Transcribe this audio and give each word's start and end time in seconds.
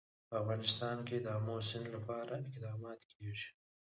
په 0.29 0.35
افغانستان 0.41 0.97
کې 1.07 1.17
د 1.19 1.27
آمو 1.37 1.55
سیند 1.69 1.85
لپاره 1.95 2.33
اقدامات 2.47 3.01
کېږي. 3.11 3.49